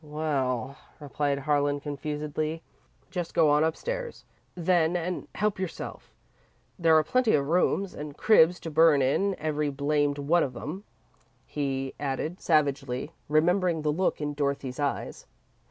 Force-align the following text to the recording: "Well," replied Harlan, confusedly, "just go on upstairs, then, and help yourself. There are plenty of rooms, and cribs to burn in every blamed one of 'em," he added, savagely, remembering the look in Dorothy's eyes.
"Well," 0.03 0.77
replied 0.99 1.37
Harlan, 1.37 1.79
confusedly, 1.79 2.63
"just 3.11 3.35
go 3.35 3.51
on 3.51 3.63
upstairs, 3.63 4.25
then, 4.55 4.95
and 4.95 5.27
help 5.35 5.59
yourself. 5.59 6.11
There 6.79 6.97
are 6.97 7.03
plenty 7.03 7.35
of 7.35 7.45
rooms, 7.47 7.93
and 7.93 8.17
cribs 8.17 8.59
to 8.61 8.71
burn 8.71 9.03
in 9.03 9.35
every 9.37 9.69
blamed 9.69 10.17
one 10.17 10.41
of 10.41 10.57
'em," 10.57 10.85
he 11.45 11.93
added, 11.99 12.41
savagely, 12.41 13.11
remembering 13.29 13.83
the 13.83 13.91
look 13.91 14.19
in 14.19 14.33
Dorothy's 14.33 14.79
eyes. 14.79 15.27